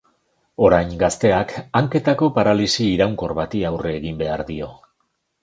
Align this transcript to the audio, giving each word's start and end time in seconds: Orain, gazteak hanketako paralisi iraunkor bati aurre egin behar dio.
Orain, 0.69 0.95
gazteak 1.03 1.53
hanketako 1.81 2.31
paralisi 2.39 2.89
iraunkor 2.95 3.35
bati 3.41 3.63
aurre 3.71 3.95
egin 4.01 4.19
behar 4.25 4.45
dio. 4.51 4.73